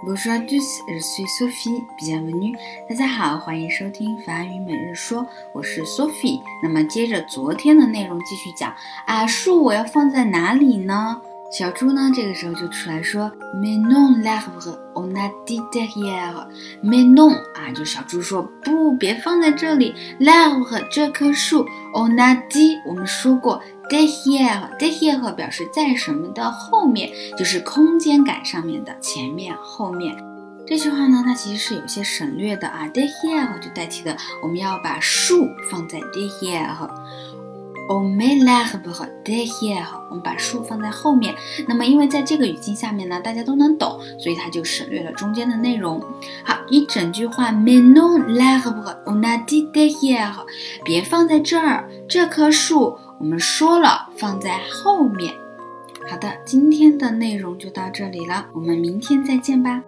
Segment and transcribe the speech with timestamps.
[0.00, 1.84] Bonjour à tous, je suis Sophie.
[1.98, 2.56] Bienvenue.
[2.88, 6.40] 大家好，欢迎收听法语每日说，我是 Sophie。
[6.62, 8.72] 那么接着昨天的内容继续讲
[9.06, 11.20] 啊，树我要放在哪里呢？
[11.50, 16.46] 小猪呢这个时候就出来说，Mais non l'arbre, on a dit derrière.
[16.84, 19.94] Mais non 啊，就小猪说不，别放在这里。
[20.20, 23.62] L'arbre 这棵树，on a dit 我们说过。
[23.88, 30.14] De here, de here 表示在什么的后面，就是空间感上面的前面、后面。
[30.66, 32.86] 这句话呢，它其实是有些省略的啊。
[32.92, 36.90] De here 就代替的，我们要把树放在 de here。
[37.88, 39.74] On met l'arbre de he
[40.10, 41.34] 我们把树放在后面。
[41.66, 45.98] 那么，因为在这个语境下面呢，大家都能懂，所以它就省略了中间的内容。
[46.44, 50.16] 好，一整句话，Mais non l'arbre, on a dit de he
[50.84, 52.98] 别放在这儿，这棵树。
[53.18, 55.32] 我们说了放在后面。
[56.06, 59.82] 好的，今天的内容就到这里了，我们明天再见吧。